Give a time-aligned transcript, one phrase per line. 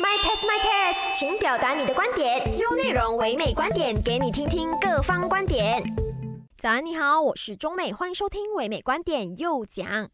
[0.00, 2.42] My test, my test，请表达你的观点。
[2.58, 5.82] 用内容唯美观点，给你听听各方观点。
[6.56, 10.08] 早安，你好，我是中美，欢迎收听唯美观点又讲。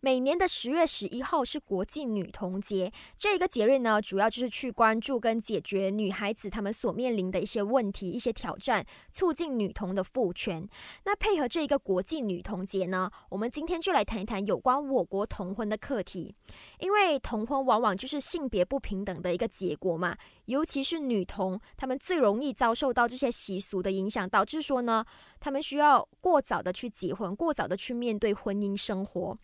[0.00, 10.64] 每年的十月十一号是国际女童节，这一个节日呢，主要就是去关注跟解决女孩子她们所面临的一些问题、一些挑战，促进女童的赋权。
[11.04, 16.32] 那配合这一个国际女童节呢，我们今天就来谈一谈有关我国同婚的课题。
[16.78, 20.16] 因为同婚往往就是性别不平等的一个结果嘛，
[20.48, 25.04] 尤其是女童，她们最容易遭受到这些习俗的影响，导致说呢，
[25.38, 29.38] 她们需要过早的去结婚，过早的去面对婚姻生活。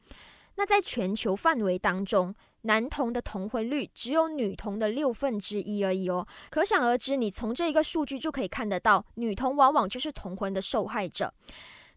[0.56, 6.26] 那在全球范围当中，男童的同婚率只有女童的六分之一而已哦。
[6.48, 11.34] 可想而知，你从这一个数据就可以看得到，女童往往就是同婚的受害者。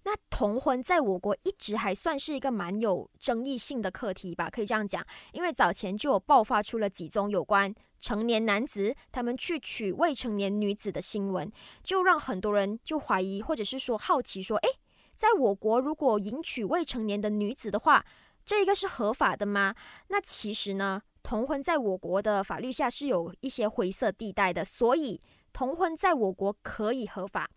[0.04, 11.52] 那同婚在我国一直还算是一个蛮有争议性的课题吧，可以这样讲，因为早前就有爆发出了几宗有关成年男子他们去娶未成年女子的新闻，
[11.84, 14.70] 就让很多人就怀疑或者是说好奇说，诶，
[15.16, 18.06] 在我国如果迎娶未成年的女子的话，
[18.46, 19.76] 这一个是合法的吗？
[20.08, 25.20] 那其实呢，同婚在我国的法律下是有一些灰色地带的，所以
[25.54, 27.50] 同婚在我国可以合法。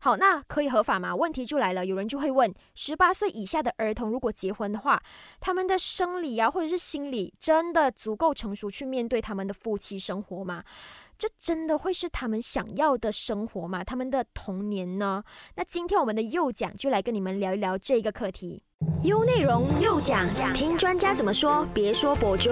[0.00, 1.14] 好，那可以合法吗？
[1.14, 5.02] 问题就来了，有人就会问：十八岁以下的儿童如果结婚的话，
[5.40, 10.62] 他们的生理啊或者是心理真的足够成熟去面对他们的夫妻生活吗？
[11.18, 13.82] 这真的会是他们想要的生活吗？
[13.82, 15.24] 他们的童年呢？
[15.56, 18.62] 那今天我们的右讲就来跟你们聊一聊这个课题。
[19.02, 22.50] 优内容又讲，听专家怎么说，别说博主。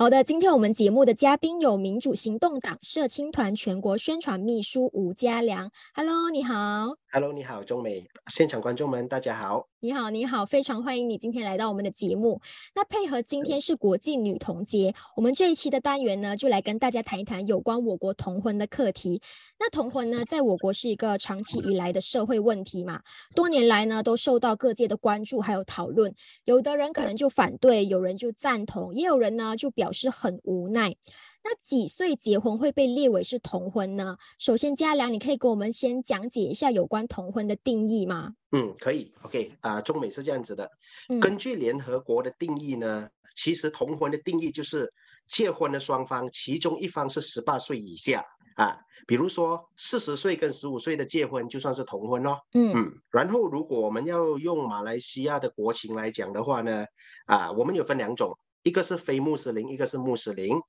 [0.00, 5.70] 好的，今天我们节目的嘉宾有民主行动党社青团全国宣传秘书吴家良。
[5.94, 6.96] Hello，你好。
[7.12, 9.66] Hello，你好，中美现场观众们，大家好。
[9.80, 12.40] 你好，你好，非常欢迎你今天来到我们的节目。
[12.72, 19.20] 那配合今天是国际女童节，我们这一期的单元呢，就来跟大家谈一谈有关我国同婚的课题。
[19.58, 23.00] 那同婚呢，在我国是一个长期以来的社会问题嘛，
[23.34, 26.14] 多年来呢，都受到各界的关注还有讨论。
[26.44, 30.94] 有的人可能就反对，有人就赞同，也有人呢就表示很无奈。
[31.42, 34.16] 那几岁结婚会被列为是同婚呢？
[34.38, 38.34] 首先，嘉良，你可以给我们先讲解一下有关同婚的定义吗？
[38.52, 39.12] 嗯，可以。
[39.22, 40.70] OK，啊，中美是这样子的。
[41.20, 44.92] 根据联合国的定义呢，其实同婚的定义就是
[45.26, 48.24] 结婚的双方其中一方是十八岁以下
[48.56, 48.78] 啊。
[49.06, 52.40] 比如说四十岁跟十五岁的结婚就算是同婚咯。
[52.52, 52.92] 嗯嗯。
[53.10, 56.84] 然后，如果我们要用马来西亚的国情来讲的话呢，
[57.24, 60.60] 啊，我们有分两种，一个是非穆斯林，一个是穆斯林。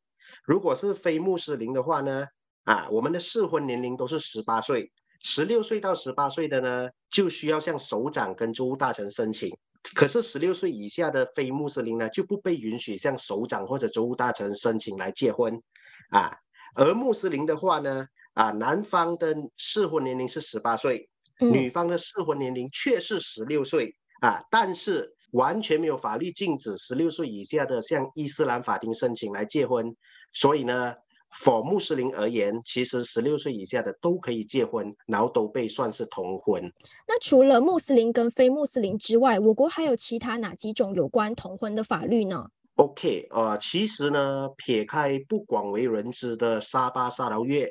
[0.44, 2.28] 如果是非穆斯林的话呢，
[2.64, 9.58] 啊，我们的适婚年龄都是十八岁，十六岁到十八岁的呢，就需要向首长跟州务大臣申请。
[9.96, 15.62] 可是十六岁以下的非穆斯林呢，就不被允许向首长或者州务大臣申请来结婚，
[16.10, 16.38] 啊，
[16.76, 21.10] 而穆斯林的话呢，啊，男方的适婚年龄是十八岁，
[21.40, 25.16] 女方的适婚年龄却是十六岁，啊，但是。
[25.32, 29.96] 完全没有法律禁止十六岁以下的向伊斯兰法庭申请来结婚，
[30.34, 30.96] 所以呢
[31.32, 36.72] ，for 穆斯林而言，其实十六岁以下的都可以结婚，然后都被算是同婚。
[37.08, 47.70] 那除了穆斯林跟非穆斯林之外，我国还有其他哪几种有关同婚的法律呢？OK，呃，其实呢，撇开不广为人知的沙巴沙劳越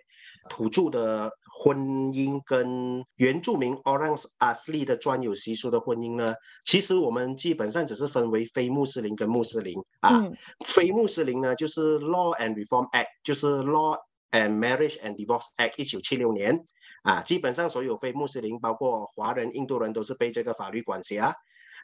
[0.48, 1.32] 土著的。
[1.62, 1.76] 婚
[2.15, 10.31] 姻跟原住民 Orange Asli 的专有习俗的婚姻呢，其实我们基本上只是分为非穆斯林跟穆斯林啊。
[10.65, 13.98] 非穆斯林呢，就是 Law and Reform Act，就是 Law
[14.31, 16.65] and Marriage and Divorce Act，一九七六年
[17.03, 17.21] 啊。
[17.21, 21.37] 基本上所有非穆斯林，包括华人、印度人，都是被这个法律管辖。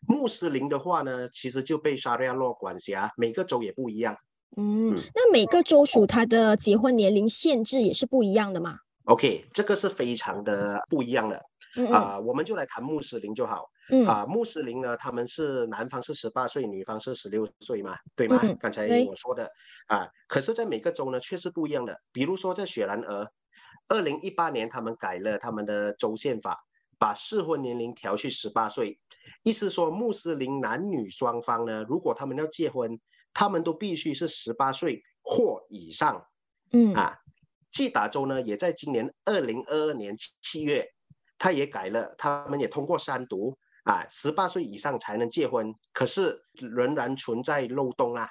[0.09, 4.17] 穆斯林的话呢，其实就被 Sharia Law 管辖，每个州也不一样。
[4.57, 11.43] 嗯，那每个州属它的结婚年龄限制也是不一样的嘛？OK，这个是非常的不一样的
[11.91, 13.71] 啊，我们就来谈穆斯林就好。
[14.05, 18.41] 啊，穆斯林呢，他们是男方是十八岁，女方是十六岁嘛，对吗？
[18.59, 19.53] 刚才我说的
[19.87, 22.01] 啊，可是，在每个州呢却是不一样的。
[22.13, 23.29] 比如说在雪兰莪，
[23.87, 26.65] 二零一八年他们改了他们的州宪法，
[26.99, 28.99] 把适婚年龄调去十八岁，
[29.45, 32.99] 意思说穆斯林男女双方呢，如果他们要结婚，
[33.33, 36.27] 他们都必须是十八岁或以上。
[36.73, 37.21] 嗯啊。
[37.77, 40.89] 吉达州呢，也在今年二零二二年七月，
[41.37, 48.31] 他也改了，他们也通过三读啊，十八岁以上才能结婚，可是仍然存在漏洞啊。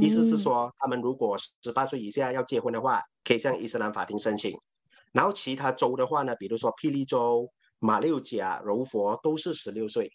[0.00, 4.58] 意思是说，他们如果十八岁以下要结婚的话，可以向伊斯兰法庭申请。
[5.12, 10.10] 然后其他州的话呢，比如说霹雳州、马六甲、柔佛都是十六岁。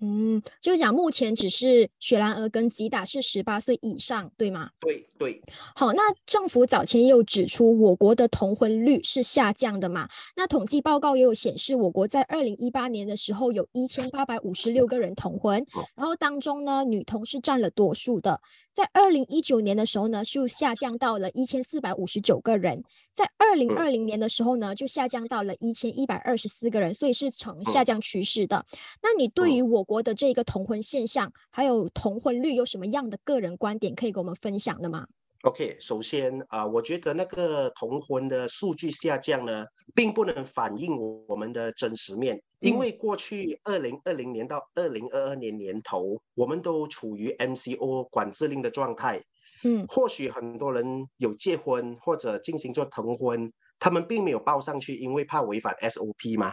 [0.00, 4.70] 嗯，就是讲目前只是雪兰莪跟吉打是十八岁以上，对吗？
[4.80, 5.42] 对对。
[5.74, 10.08] 好，那政府早前也有指出，我国的同婚率是下降的嘛？
[10.36, 15.64] 那统计报告也有显示，我国在二零一八年的时候有一千八百五十六个人同婚，
[15.94, 18.40] 然后当中呢，女童是占了多数的。
[18.72, 22.82] 在二零一九年的时候呢，就下降到了一千四百五十九个人，
[23.12, 28.64] 在二零二零年的时候呢，就下降到了一千一百二十四个人，所以是呈下降趋势的。
[29.02, 35.04] 那你对于我国的这个同婚现象，还有同婚率有什么样的个人观点可以跟我们分享的吗
[35.42, 40.96] ？OK，首先啊，我觉得那个同婚的数据下降呢，并不能反映
[41.26, 49.24] 我们的真实面，因为过去二零二零年到二零二二年年头，我们都处于 MCO 管制令的状态。
[49.64, 56.52] 嗯，或许很多人有结婚或者进行做同婚，他们并没有报上去，因为怕违反 SOP 嘛，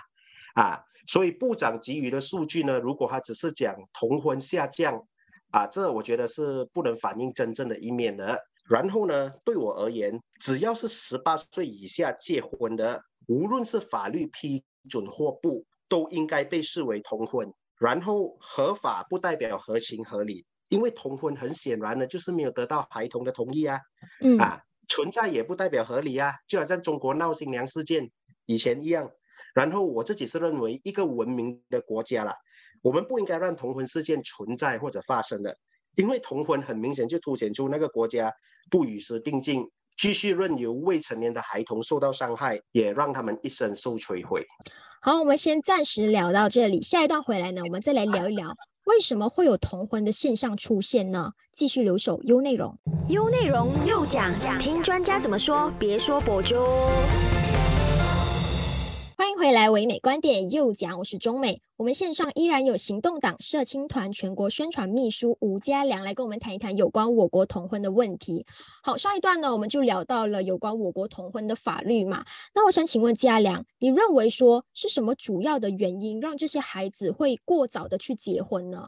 [0.56, 0.82] 啊。
[1.08, 5.08] 所以部长给予的数据呢，如果他只是讲同婚下降，
[5.52, 8.40] 啊，这我觉得是不能反映真正的一面的。
[8.70, 17.54] 然后呢，对我而言，只要是十八岁以下结婚的，无论是法律批准或不，都应该被视为同婚。
[17.80, 23.80] 然后合法不代表合情合理，因为同婚很显然呢，就是没有得到孩童的同意啊，
[24.40, 28.12] 啊，存在也不代表合理啊，就好像中国闹新娘事件
[28.46, 29.10] 以前一样。
[29.58, 32.36] 然后我自己是认为，一个文明的国家啦，
[32.84, 35.58] 我们不应该让同婚事件存在或者发生的，
[35.96, 38.32] 因为同婚很明显就凸显出那个国家
[38.70, 39.64] 不与时并进，
[39.98, 44.46] 继续任由未成年的孩童受到伤害，也让他们一生受摧毁。
[45.02, 48.50] 好，我们先暂时聊到这里，下一段回来呢，我们再来聊一聊
[48.86, 51.32] 为什么会有同婚的现象出现呢？
[51.52, 52.78] 继续留守优内容，
[53.08, 56.58] 优内容又讲讲，听专家怎么说，别说博主。
[59.28, 61.62] 欢迎回来，唯美观点又讲，我是中美。
[61.76, 68.46] 我们线上依然有行动党社青团全国宣传秘书吴家良来跟我们谈一谈有关我国同婚的问题。
[68.82, 72.24] 好，上一段呢，我们就聊到了有关我国同婚的法律嘛。
[72.56, 78.88] 那我想请问家良，你认为说是什么主要的原因让这些孩子会过早的去结婚呢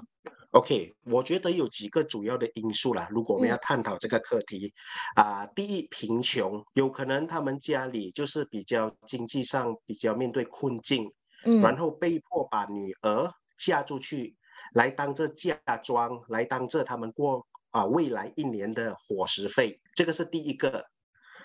[0.51, 3.07] ？OK，我觉得有几个主要的因素啦。
[3.12, 4.74] 如果我们要探讨这个课题，
[5.16, 11.13] 啊，第一，贫穷，有可能他们家里就是比较经济上比较面对困境，
[11.46, 14.38] 嗯，然后被迫把女儿嫁出去，
[14.74, 20.86] 来当这嫁妆，来当这他们过啊未来一年的伙食费，这个是第一个。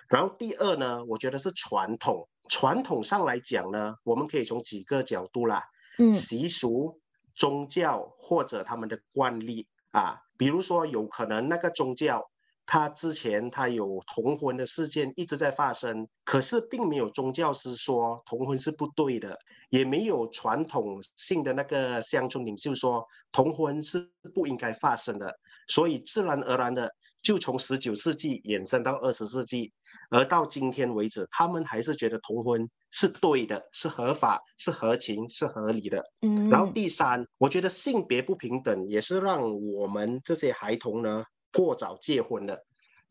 [0.08, 5.64] 然后第二呢，我觉得是传统，传统上来讲呢，我们可以从几个角度啦，
[5.98, 7.02] 嗯，习俗。
[7.34, 12.31] 宗教或者他们的惯例啊，比如说有可能那个宗教，
[12.66, 19.38] 他之前他有同婚的事件一直在发生，可是并没有宗教师说同婚是不对的，
[19.69, 25.34] 也没有传统性的那个乡村领袖说同婚是不应该发生的，
[25.69, 29.72] 所以自然而然的就从十九世纪延伸到二十世纪，
[30.10, 32.70] 而到今天为止，他们还是觉得同婚。
[32.96, 36.04] 是对的，是合法，是合情，是合理的。
[36.20, 42.62] 嗯，然后第三，我觉得性别不平等也是让我们这些孩童呢过早结婚的，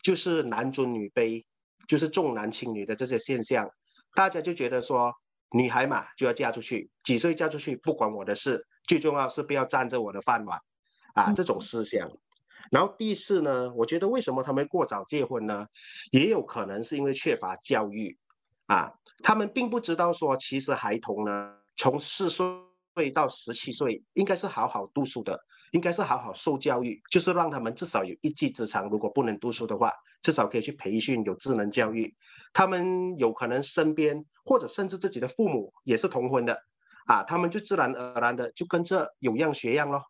[0.01, 1.43] 就是男尊女卑，
[1.89, 3.71] 就是重男轻女的这些现象。
[4.15, 5.11] 大家就觉得说，
[5.51, 10.61] 女孩嘛就要嫁出去，几岁嫁出去不管我的事，最重要是不要占着我的饭碗
[11.13, 12.09] 啊，这种思想。
[12.71, 15.67] 然后第四呢，我觉得为什么他们过早结婚呢？
[16.11, 18.17] 也有可能是因为缺乏教育。
[18.65, 25.41] 啊，他们并不知道说，其实孩童呢，从四岁到十七岁，应该是好好读书的，
[25.71, 28.89] 应该是好好受教育，就是让他们至少有一技之长。
[28.89, 29.91] 如果不能读书的话，
[30.21, 32.15] 至少可以去培训有智能教育。
[32.53, 36.61] 他们有可能身边或者甚至自己的父母也是同婚的，
[37.05, 40.05] 啊，他们就自然而然的就跟着有样学样咯。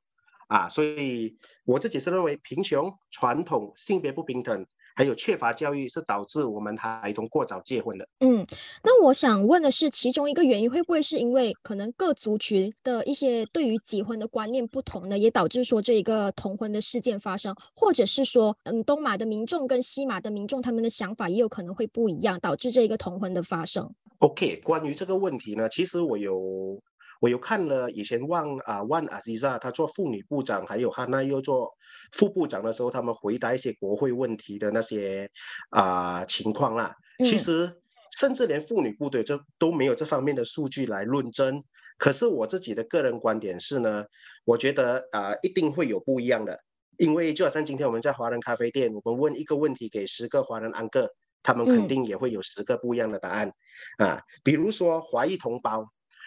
[0.53, 4.65] 啊，所以我自己是认为贫穷、传统、性别不平等。
[4.95, 8.07] 还有缺乏教育是导致我们孩童过早结婚的。
[8.19, 8.45] 嗯，
[8.83, 15.17] 那我想问的是，其中一个原因会不会是因为可能各族群的一些对于结婚的观念不同呢？
[15.17, 23.91] 也导致说这一个同婚的事件发生，或者是说，嗯，东马的民众跟西马的民众他们的想法也有可能会不一样，导致这一个同婚的发生。
[24.19, 26.79] OK，关于这个问题呢，其实我有。
[27.24, 31.72] 我有看了以前万啊万阿吉萨他做妇女部长，还有哈娜又做
[32.12, 35.30] 副部长的时候，他们回答一些国会问题的那些
[35.70, 36.98] 啊情况啦。
[37.20, 37.77] 其实
[38.20, 41.63] 甚至连妇女部队这都没有这方面的数据来论证。
[41.98, 44.03] 可是我自己的个人观点是呢，
[44.44, 46.60] 我觉得啊一定会有不一样的，
[46.98, 51.10] 因为就好像今天我们在华人咖啡店，我们问一个问题给十个华人安个，
[51.42, 53.53] 他们肯定也会有十个不一样的答案
[53.98, 54.24] 啊。
[54.44, 55.86] 比如说华裔同胞。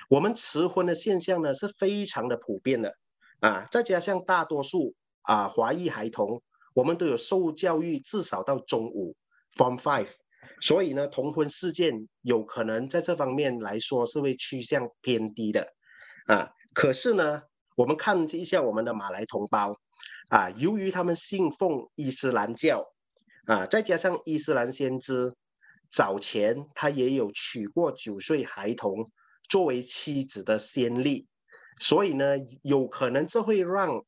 [0.09, 2.95] 我们迟婚的现象呢是非常的普遍的，
[3.41, 6.43] 啊，再加上大多数啊华裔孩童，
[6.75, 9.17] 我们都有受教育至少到中午
[9.51, 10.09] from Five），
[10.61, 15.69] 所以呢，同婚事件有可能在这方面来说是会趋向偏低的。
[16.27, 16.51] 啊。
[16.75, 17.43] 可是呢，
[17.75, 19.77] 我们看一下我们的马来同胞。
[20.29, 22.85] 啊，由于他们信奉伊斯兰教
[23.47, 25.35] 啊，再加上伊斯兰先知
[25.89, 29.11] 早前他也有娶过九岁孩童
[29.49, 31.27] 作为妻子的先例。
[31.79, 34.05] 所以呢，有可能这会让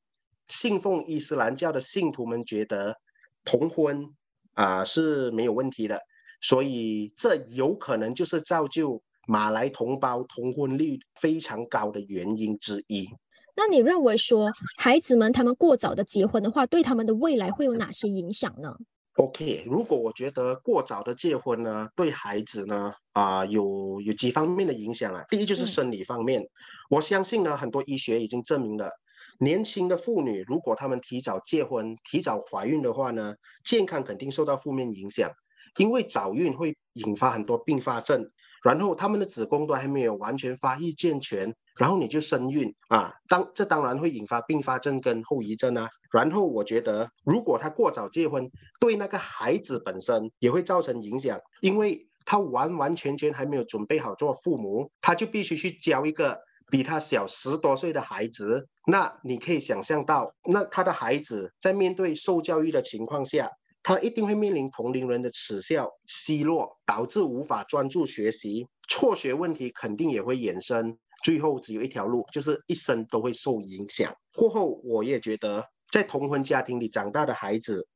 [0.47, 2.97] 信奉伊斯兰教的信徒们觉得
[3.45, 4.15] 同婚
[4.55, 6.01] 啊是没有问题的，
[6.41, 13.07] 所以这有可能就是造就马来同胞同婚率非常高的原因之一。
[13.55, 18.75] 那你认为说孩子们他们过早的结婚的话，对他们的未来会有哪些影响呢
[19.19, 25.25] ？OK，如果我觉得过早的结婚呢，对孩子呢，啊，有有几方面的影响啊。
[25.29, 26.49] 第一就是生理方面，
[26.89, 28.93] 我相信呢，很多医学已经证明了，
[29.41, 33.35] 年轻的妇女如果她们提早结婚、提早怀孕的话呢，
[33.65, 35.33] 健康肯定受到负面影响，
[35.79, 38.31] 因为早孕会引发很多并发症，
[38.63, 41.57] 然后她们的子宫都还没有完全发育健全。
[41.79, 45.89] 然后你就生孕啊，当这当然会引发并发症跟后遗症啊。
[46.13, 58.69] 然后我觉得，如果他过早结婚，对那个孩子本身也会造成影响，因为他完完全全还没有准备好做父母，他就必须去教一个比他小十多岁的孩子。
[58.87, 63.51] 那你可以想象到，那他的孩子在面对受教育的情况下，
[63.83, 70.97] 他一定会面临同龄人的耻笑、奚落，导致无法专注学习，辍学问题肯定也会衍生。
[71.23, 74.15] 最后只有一条路，就是一生都会受影响。
[74.35, 77.87] 过后，我也觉得，在同婚家庭里长大的孩子，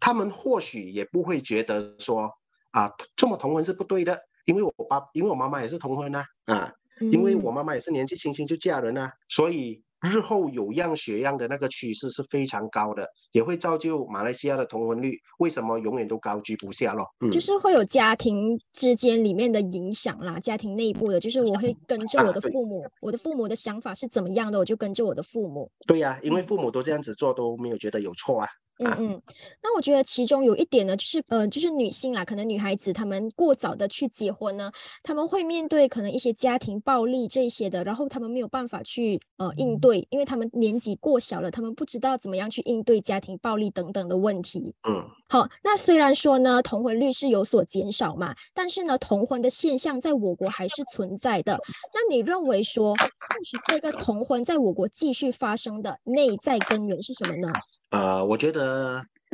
[0.00, 2.32] 他们或许也不会觉得说
[2.70, 6.72] 啊，这么同婚是不对的，因为我爸，因为我妈妈也是同婚呐，啊，
[7.12, 9.82] 因为我妈妈也是年纪轻轻就嫁人呐，所以。
[10.04, 17.06] 日后有样学样的那个趋势是非常高的，也会造就马来西亚的同婚率为什么永远都高居不下咯？
[17.20, 25.70] 嗯，就是会有家庭之间里面的影响啦，家庭内部的，就是我会跟着我的父母，我的父母的想法是怎么样的，我就跟着我的父母。
[25.86, 28.48] 对呀，因为父母都这样子做，都没有觉得有错啊。
[28.78, 29.22] 嗯嗯，
[29.62, 34.70] 那我觉得其中有一点呢，就是呃，就是女性啦，可能女孩子她们过早的去结婚呢，
[35.02, 44.74] 她们会面对可能一些家庭暴力这些的，然后她们没有办法去呃应对，因为她们年纪过小了，她们不知道怎么样去应对家庭暴力等等的问题。
[44.88, 51.56] 嗯，好，那虽然说呢，同婚率是有所减少嘛，但是呢，同婚的现象在我国还是存在的。
[51.92, 57.52] 那你认为说，就是这个同婚在我国继续发生的内在根源是什么呢？
[57.90, 58.63] 呃，我觉得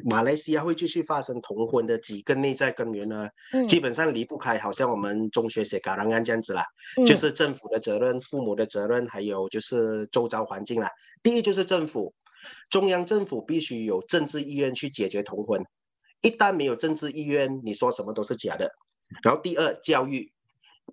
[0.02, 3.28] 马来西亚会继续发生同婚的几个内在根源呢，
[3.68, 6.64] 基本上离不开，好像我们中学写嘎啷案这样子啦，
[7.06, 10.90] 就是政府的责任、父母的责任，还有就是周遭环境啦。
[11.22, 12.14] 第一就是政府，
[12.70, 15.66] 中央政府必须有政治意愿去解决同婚，
[16.22, 18.72] 一旦没有政治意愿，你说什么都是假的。
[19.22, 20.32] 然后第二，教育，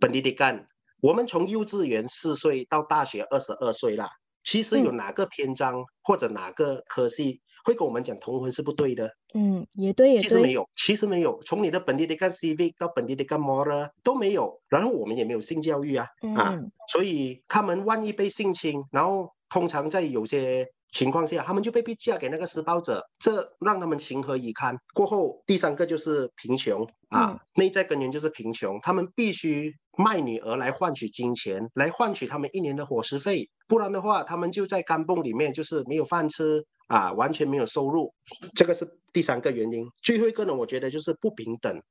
[0.01, 0.65] 本地的干，
[0.99, 4.09] 我们从幼稚园四岁到大学二十二岁啦，
[4.43, 7.41] 其实有哪个篇章或者哪个科系？
[7.67, 10.23] 会跟我们讲同婚是不对的，嗯，也对，也对。
[10.23, 11.43] 其实没有，其实没有。
[11.43, 16.07] 从你的本地的干 CV 到本地的干 moral 都没有，然后我们也没有性教育啊，
[16.37, 16.57] 啊，
[16.87, 24.77] 所以他们万一被性侵，然后通常在有些情况下，他们就被逼嫁给那个施暴者，这让他们情何以堪？
[24.93, 36.65] 过后第三个就是贫穷啊，内在根源就是贫穷，他们必须卖女儿来换取金钱，来换取他们一年的伙食费，不然的话，他们就在干泵里面就是没有饭吃。
[36.87, 38.13] 啊，完全没有收入，
[38.55, 39.91] 这个是第三个原因。
[40.01, 41.83] 最后一个呢，我觉得就是不平等。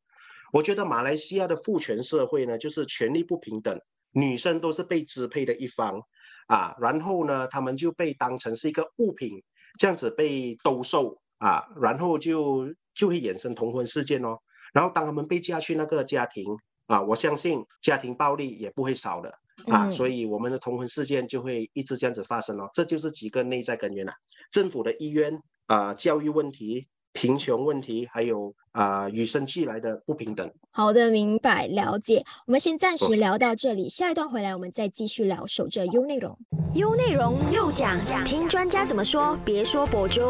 [0.53, 3.81] 我觉得马来西亚的父权社会呢，就是权力不平等，
[4.13, 6.03] 女生都是被支配的一方
[6.47, 6.77] 啊。
[6.81, 9.43] 然后呢，他们就被当成是一个物品，
[9.79, 14.39] 这样子被兜售啊，然后就就会衍生同婚事件哦。
[14.73, 16.45] 然后当他们被嫁去那个家庭
[16.87, 19.33] 啊，我相信家庭暴力也不会少的。
[19.65, 24.13] 啊，所以我们的同婚事件就会一直这样子发生哦，这就是几个内在根源了：
[24.53, 30.53] 政府的意愿啊，教育问题、贫穷问题，还有啊与生俱来的不平等。
[30.71, 32.23] 好的，明白了解。
[32.47, 35.47] 我们先暂时聊到这里，下一段回来我们再继续聊。
[35.47, 36.39] 守着优内容，
[36.75, 40.21] 优内容又讲讲，听专家怎么说，别说博主。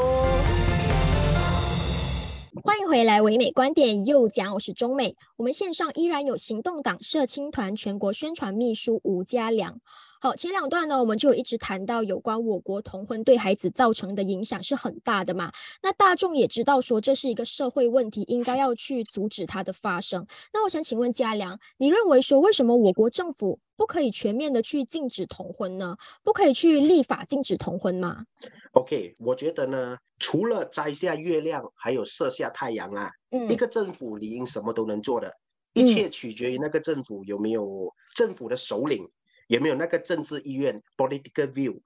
[2.67, 5.15] 欢迎回来，唯美观点又讲，我是中美。
[5.37, 9.81] 我们线上依然有行动党社青团全国宣传秘书吴家良。
[10.21, 15.53] 好，前两段呢，我们就一直谈到有关我国同婚对孩子造成的影响是很大的嘛。
[15.81, 20.27] 那大众也知道说这是一个社会问题，应该要去阻止它的发生。
[20.53, 25.97] 那我想请问家良，你认为说为什么我国政府不可以全面的去禁止同婚呢？
[26.23, 28.25] 不可以去立法禁止同婚吗
[28.73, 33.11] ？OK，我觉得呢，除了摘下月亮，还有射下太阳啊。
[33.31, 35.33] 嗯，一个政府理应什么都能做的，
[35.75, 39.09] 一切取决于那个政府有没有政府的首领。
[39.49, 41.81] 有没有那个政治意愿 （political view）？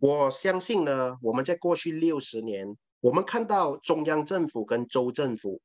[0.00, 5.60] 我相信呢，我们在过去六十年，我们看到中央政府跟州政府，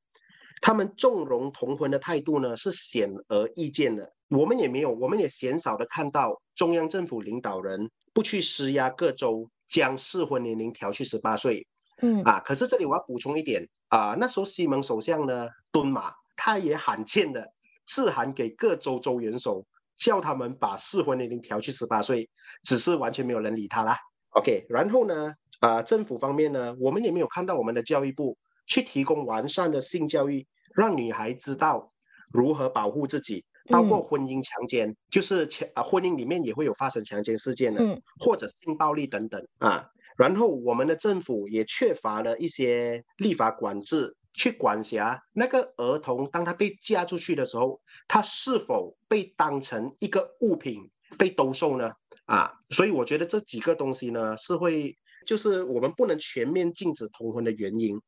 [0.62, 4.14] 他们纵容同婚的态度呢是显而易见的。
[4.30, 11.68] 我们也没有，我们也鲜少的看到中央政府领导人不去施压各州将适婚年龄调去十八岁。
[12.02, 17.54] 嗯啊，可是这里我要补充一点啊，那时候西蒙首相呢敦马，他也罕见的
[17.86, 19.66] 致函给各州州元首。
[20.00, 22.30] 叫他们把适婚年龄调去十八岁，
[22.64, 23.98] 只是完全没有人理他啦。
[24.30, 28.38] OK，然后呢，啊，政府方面呢，我们也没有看到我们的教育部
[28.68, 30.46] 去提供完善的性教育，
[30.76, 31.92] 让女孩知道
[32.32, 39.90] 如何保护自己，包括婚姻强奸，就是强啊，婚姻里面也会有发生强奸事件的，或者性暴力等等啊。
[40.18, 44.16] 然后我们的政府也缺乏了一些立法管制。
[44.34, 51.94] 去管辖那个儿童，当他被嫁出去的时候，他是否被当成一个物品被兜售呢？
[52.26, 54.96] 啊，所以我觉得这几个东西呢，是会
[55.26, 58.00] 就是我们不能全面禁止同婚的原因。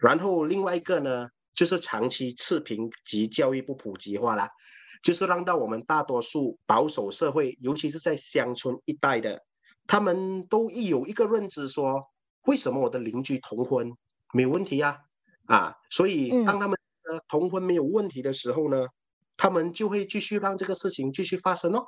[0.00, 4.50] 然后另外一个呢，就是长期赤贫及教育不普及化啦，
[5.02, 9.42] 就是让到我们大多数保守社会，尤其是在乡村一带的，
[9.86, 12.04] 他们都一有一个认知说，
[12.42, 13.92] 为什么我的邻居同婚
[14.32, 15.00] 没有问题呀？
[15.46, 16.78] 啊，所以当他们
[17.10, 18.86] 呃同婚没有问题的时候呢，
[19.36, 21.86] 他们就会继续让这个事情继续发生哦。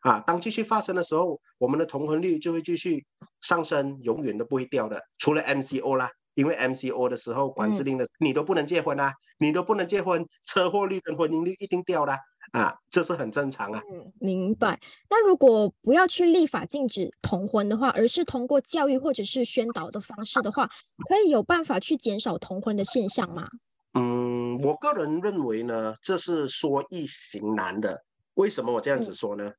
[0.00, 3.06] 啊，当继续发生的时候，我们的同婚率就会继续
[3.40, 5.02] 上升，永远都不会掉的。
[5.18, 12.18] 除了 MCO 啦，因为 MCO 的时候管制令的，你都不能结婚啊，你都不能结婚，车祸率跟婚姻率一定掉啦。
[12.52, 13.82] 啊，这是很正常啊。
[13.90, 14.78] 嗯，明白。
[15.10, 20.68] 那如果不要去立法禁止同婚的话，而是通过教育或者是宣导的方式的话，
[21.08, 23.48] 可以有办法去减少同婚的现象吗？
[23.94, 28.04] 嗯，我个人认为呢，这是说易行难的。
[28.34, 29.52] 为什么我这样子说呢？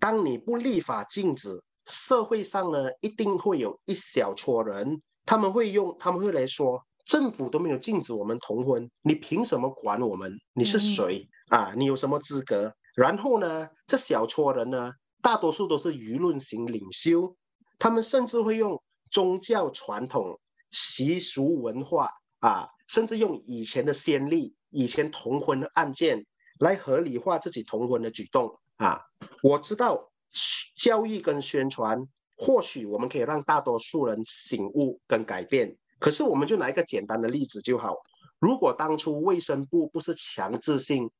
[0.00, 6.84] 当你不立法禁止，社会上呢一定会有一小撮人，他们会用，他们会来说。
[7.04, 10.38] 政府都没有禁止我们同婚，你凭什么管我们？
[10.54, 11.74] 你是谁啊？
[11.76, 12.74] 你有什么资格？
[12.96, 17.36] 然后呢，这小撮人呢，大多数都是舆论型领袖，
[17.78, 22.08] 他们甚至会用宗教传统、习俗文化
[22.38, 26.24] 啊，甚至用以前的先例、以前同婚的案件
[26.58, 29.02] 来合理化自己同婚的举动啊。
[29.42, 30.10] 我知道
[30.74, 35.76] 教育跟宣传，或许我们可以让大多数人醒悟跟改变。
[35.98, 37.96] 可是，我们就拿一个简单的例子就好。
[38.38, 41.10] 如果当初卫生部不是强制性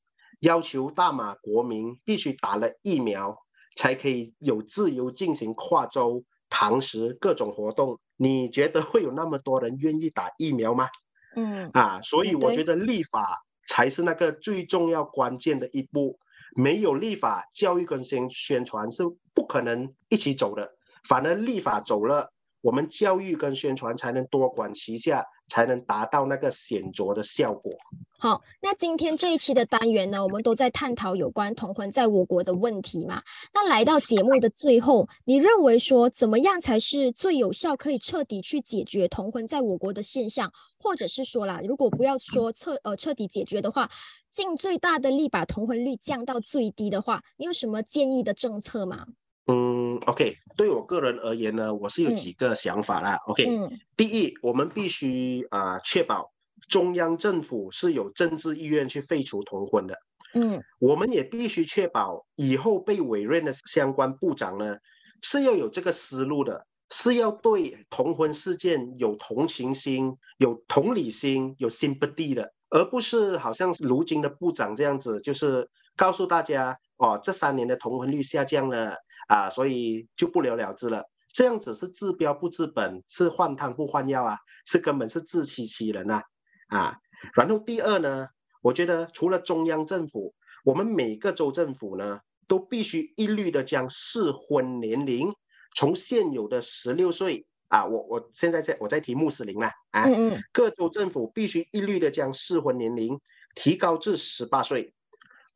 [0.40, 3.38] 要求大马国民必须打了疫苗，
[3.76, 10.88] 才可以有自由进行跨州堂食各种活动，你觉得会有那么多人愿意打疫苗吗？
[11.34, 16.18] 嗯，啊，所以我觉得立法才是那个最重要关键的一步。
[16.54, 19.02] 没有立法，教育跟宣宣传是
[19.34, 20.76] 不可能一起走的。
[21.08, 22.30] 反而立法走了。
[22.60, 27.70] 我们教育跟宣传才能多管齐下，才能达到那个显著的效果。
[28.18, 33.22] 好，那今天这一期的单元呢，我们都在探讨有关同婚在我国的问题嘛。
[33.52, 43.90] 那来到节目的最后，你认为说怎么样才是最有效，可以彻底去解决同婚在我国的现象，或者是说啦，如果不要说彻呃彻底解决的话，
[44.32, 49.04] 尽最大的力把同婚率降到最低的话，你有什么建议的政策吗？
[49.46, 53.18] 嗯，OK，对我个人而言呢，我是有几个想法啦。
[53.26, 53.46] OK，
[53.94, 56.32] 第一，我们必须啊确保
[56.66, 59.98] 中央政府是有政治意愿去废除同婚的。
[60.32, 64.78] 嗯，我们也必须确保以后被委任的相关部长呢
[65.20, 76.78] 是要有这个思路的，是要对同婚事件有同情心、有同理心、有 sympathy 的，而不是好像如今的部长这样子，就是告诉大家。
[76.96, 81.10] 哦，这三年的同婚率下降了啊，所以就不了了之了。
[81.28, 86.22] 这样子是治标不治本，是换汤不换药啊，是根本是自欺欺人呐
[86.68, 86.98] 啊。
[87.34, 88.28] 然后第二呢，
[88.62, 95.34] 我觉得除了中央政府，我们每个州政府呢，都必须一律的将适婚年龄
[95.74, 100.06] 从现有的十六岁啊，我我现在在我在提穆斯林了啊，
[100.52, 103.20] 各州政府必须一律的将适婚年龄
[103.56, 104.94] 提高至十八岁，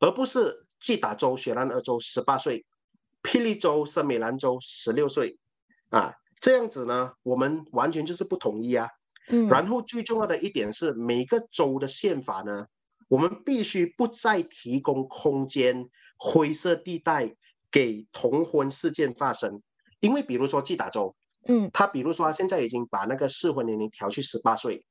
[0.01, 0.65] 而不是。
[0.79, 2.65] 吉达州、雪兰莪州十八岁，
[3.21, 5.37] 霹雳州、森美兰州十六岁，
[5.89, 8.87] 啊，这样子呢，我们完全就是不统一啊。
[9.27, 12.67] 嗯，然后最重要的一点是，每个州的宪法呢，
[13.09, 17.35] 我们必须不再提供空间、灰色地带
[17.69, 19.61] 给同婚事件发生。
[19.99, 21.15] 因为比如说，基达州，
[21.45, 24.85] 嗯，他比如说现在已经把那个适婚年龄调去十八岁，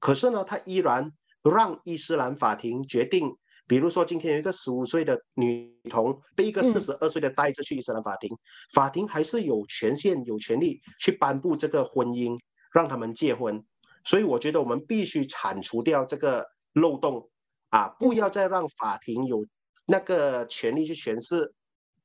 [0.00, 3.36] 可是呢，他依然让伊斯兰法庭决定。
[3.68, 8.38] 比如说，今天有一个十五岁的女童被一个四十二岁的带着去伊斯兰法庭，
[8.72, 12.38] 法庭还是有权限、有权利去颁布这个婚姻，
[12.72, 13.64] 让他们结婚。
[14.04, 17.28] 所以，我觉得我们必须铲除掉这个漏洞
[17.70, 19.44] 啊，不要再让法庭有
[19.84, 21.52] 那个权利去诠释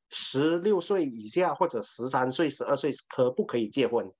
[0.10, 4.12] 十六岁以下或者十三岁、十二岁可不可以结婚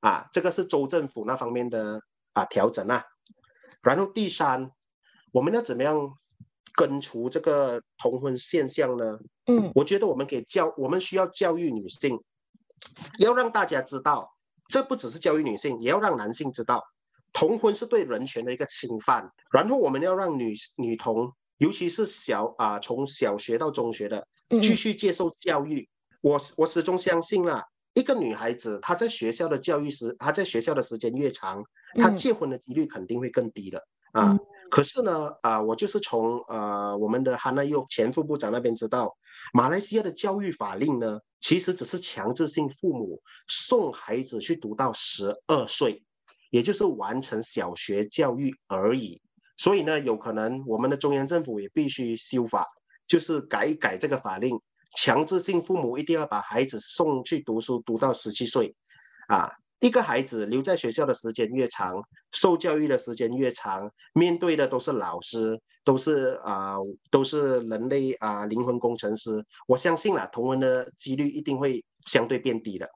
[0.00, 0.28] 啊？
[0.32, 2.00] 这个是州政府那方面的
[2.32, 3.04] 啊调整啊。
[3.82, 4.70] 然后第三，
[5.30, 6.16] 我们要怎么样？
[6.76, 9.18] 根除这个同婚现象呢？
[9.46, 12.22] 嗯，我觉得我们可以教，我们需要教育女性，
[13.18, 14.36] 要让大家知道，
[14.68, 16.84] 这不只是教育女性，也要让男性知道，
[17.32, 19.32] 同婚是对人权的一个侵犯。
[19.50, 24.28] 然后我们要让女女童，尤其是小啊，从小学到中学的，
[24.60, 25.88] 继续接受教育。
[26.20, 34.38] 我我始终相信啦，一个女孩子她在学校的教育时，她在学校的时间越长，她结婚的几率肯定会更低的啊。
[34.70, 39.16] 可是呢，啊，我就是从呃我们的哈纳佑前副部长那边知道，
[39.52, 46.04] 马来西亚的教育法令呢，其实只是强制性父母送孩子去读到十二岁，
[46.50, 49.20] 也就是完成小学教育而已。
[49.56, 52.66] 所以呢，有可能我们的中央政府也必须修法，
[53.06, 54.60] 就是改一改这个法令，
[54.96, 58.74] 强制性父母一定要把孩子送去读书，读到十七岁，
[59.28, 59.52] 啊。
[59.78, 66.76] 一个孩子留在学校的时间越长，受教育的时间越长，面对的都是老师，都是啊，
[67.10, 69.44] 都是人类啊，灵魂工程师。
[69.66, 72.88] 我相信啊，同文的几率一定会相对变低的。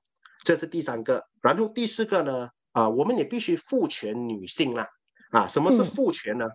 [0.43, 2.49] 这是第三个，然后第四个呢？
[2.73, 4.89] 啊，我们也必须赋权女性啦。
[5.33, 6.49] 啊，什么是赋权呢？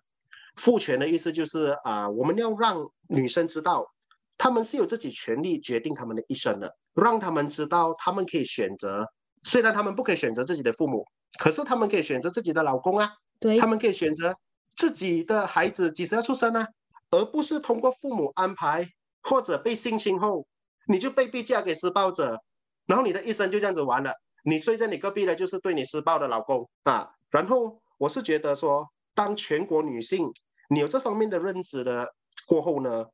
[0.55, 3.93] 赋权的意思就是啊，我们要让女生知道，
[4.37, 9.11] 她们是有自己权利决定她们的一生的，让她们知道，她们可以选择。
[9.45, 11.05] 虽然他们不可以选择自己的父母，
[11.39, 13.13] 可是他们可以选择自己的老公啊。
[13.39, 14.35] 对，他们可以选择
[14.75, 16.67] 自己的孩子几时要出生啊，
[17.11, 18.89] 而不是通过父母安排
[19.21, 20.47] 或者被性侵后，
[20.87, 22.41] 你就被逼嫁给施暴者，
[22.87, 24.15] 然后你的一生就这样子完了。
[24.43, 27.11] 你睡在你隔壁的就是对你施暴的老公啊。
[27.29, 30.31] 然后我是觉得说，当全国女性
[30.69, 32.13] 你有这方面的认知的
[32.47, 33.05] 过后呢？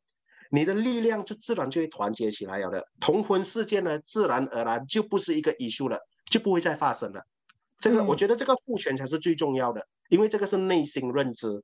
[0.54, 6.00] 你的力量就自然就会团结起来了的，同婚事件呢，自然而然就不是一个 issue 了，
[6.32, 7.28] 就不会再发生了。
[7.78, 11.62] 这个我觉得这个赋权才是最重要的，因为这个是内心认知。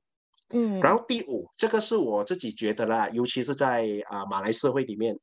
[0.50, 0.78] 嗯。
[0.78, 5.18] 然后第五，这个是我自己觉得啦，尤其是在啊马来社会里面，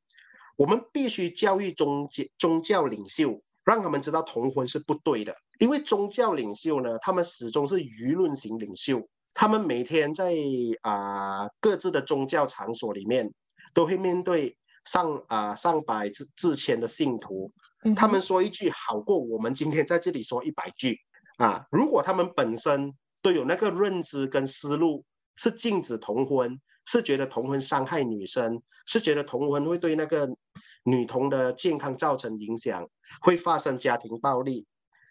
[0.58, 10.34] 我们必须教育宗教宗教领袖，让他们知道同婚是不对的，因为宗教领袖呢，他们始终是舆论型领袖，他们每天在
[10.82, 13.32] 啊各自的宗教场所里面。
[13.74, 14.56] 都会面对
[14.86, 17.50] 上啊上百至至千的信徒，
[17.94, 21.00] 他们说一句好过我们今天在这里说一百句。
[21.36, 21.66] 啊！
[21.70, 25.04] 如果他们本身都有那个认知跟思路，
[25.36, 30.34] 是禁止同婚，是觉得同婚伤害女生，是觉得同婚会对那个
[30.82, 32.88] 女童的健康造成影响，
[33.20, 34.66] 会发生家庭暴力，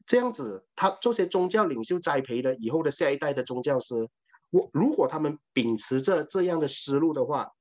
[0.08, 4.10] 这样子，他这些宗教领袖栽培的以后的下一代的宗教师，
[4.50, 7.52] 我如果他们秉持着这样的思路的话，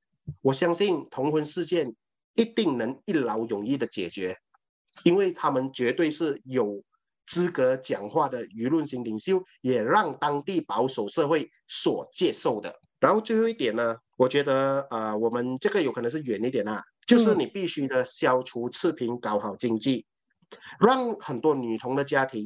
[0.41, 1.95] 我相信同婚事件
[2.33, 4.39] 一定能一劳永逸的解决，
[5.03, 6.83] 因为他们绝对是有
[7.25, 12.79] 资格讲话的舆论型领袖，也让当地保守社会所接受的。
[12.99, 20.05] 然后最后一点呢，我觉得呃，我们这个有可能是远一点啊，就是你必须的消除赤贫，搞好经济，
[20.79, 22.43] 让很多女童的家庭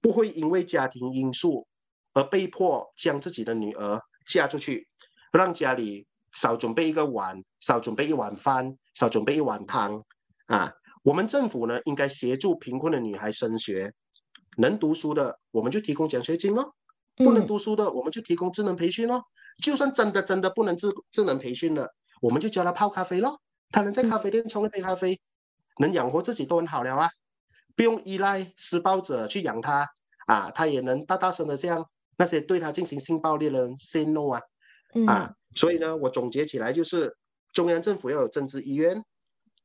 [0.00, 1.66] 不会因为家庭因素
[2.12, 4.88] 而被迫将自己的女儿嫁出去，
[5.32, 6.06] 让家里。
[6.32, 10.04] 少准备一个碗，少准备一碗饭，少准备一碗汤，
[10.46, 10.74] 啊！
[11.02, 13.94] 我们政府呢，应该协助贫困的女孩升学，
[14.56, 16.74] 能读书的我们就提供奖学金咯，
[17.16, 19.24] 不能读书的我们就提供智能培训咯。
[19.62, 23.40] 就算真的真的不能智智能培训了，我们就教她泡咖啡咯。
[23.70, 25.20] 她能在咖啡店冲一杯咖啡，
[25.78, 27.10] 能养活自己都很好了啊！
[27.76, 29.88] 不用依赖施暴者去养她
[30.26, 34.42] 啊，她也能大大声的向那些对她进行性暴力的人 say no 啊，
[35.06, 35.34] 啊！
[35.54, 37.16] 所以呢，我总结起来就是，
[37.52, 39.02] 中央政府要有政治意愿，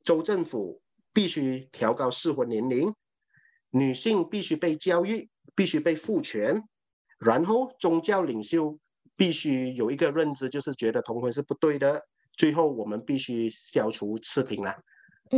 [0.03, 0.81] 州政府
[1.15, 2.93] 必须调高适婚年龄，
[3.69, 6.63] 女性必须被教育，必须被赋权，
[7.17, 8.77] 然后宗教领袖
[9.15, 12.05] 必须有一个认知，就是觉得同婚是不对的。
[12.33, 14.75] 最后，我们必须消除赤贫了。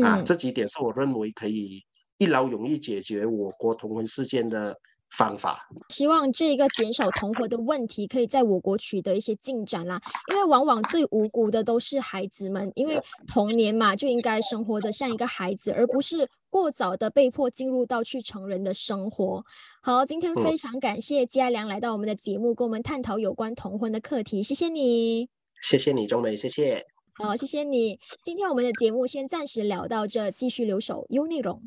[0.02, 1.86] 啊，这几点是我认为可以
[2.18, 4.80] 一劳永逸解决我国同婚事件的
[5.12, 5.68] 方法。
[5.90, 19.44] 希望这个减少同伙的问题可以在我国取得一些进展啦，因为往往最无辜的都是孩子们，因为童年嘛就应该生活的像一个孩子，而不是过早的被迫进入到去成人的生活。
[19.82, 25.30] 好，今天非常感谢嘉良来到我们的节目，跟我们探讨有关同婚的课题，谢谢你。
[25.62, 26.97] 谢谢你，钟美，谢谢。
[27.20, 27.98] 好，谢谢你。
[28.22, 31.60] 今天我们的节目先暂时聊到这，继续留守优内容。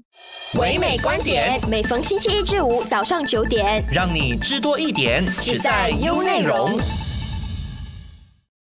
[0.61, 6.71] 唯美观点，每逢星期一至五早上九点，让你知多一点，只在优内容。